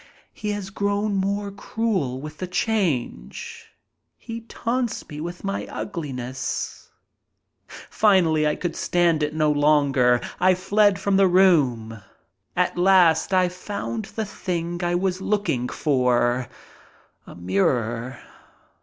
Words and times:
He 0.33 0.49
has 0.53 0.71
grown 0.71 1.13
more 1.15 1.51
cruel 1.51 2.19
with 2.19 2.39
the 2.39 2.47
change. 2.47 3.67
He 4.17 4.41
taunts 4.41 5.07
me 5.07 5.21
with 5.21 5.43
my 5.43 5.67
ugliness. 5.67 6.89
Finally 7.67 8.47
I 8.47 8.55
could 8.55 8.75
stand 8.75 9.21
it 9.21 9.35
no 9.35 9.51
longer. 9.51 10.19
I 10.39 10.55
fled 10.55 10.97
from 10.97 11.17
the 11.17 11.27
room. 11.27 12.01
At 12.55 12.79
last 12.79 13.31
I 13.31 13.47
found 13.47 14.05
the 14.05 14.25
thing 14.25 14.83
I 14.83 14.95
was 14.95 15.21
looking 15.21 15.69
for—a 15.69 17.35
mirror. 17.35 18.19